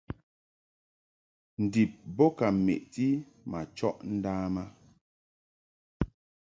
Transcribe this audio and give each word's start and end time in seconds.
Ndib 1.63 1.91
bo 2.15 2.25
ka 2.37 2.47
meʼti 2.65 3.07
ma 3.49 3.59
chɔʼ 3.77 3.97
ndam 4.15 4.55
a. 4.63 4.63